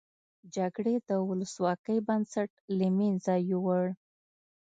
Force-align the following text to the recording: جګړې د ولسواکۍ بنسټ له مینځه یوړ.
جګړې 0.55 0.95
د 1.07 1.09
ولسواکۍ 1.29 1.97
بنسټ 2.07 2.49
له 2.77 2.87
مینځه 2.97 3.35
یوړ. 3.51 3.85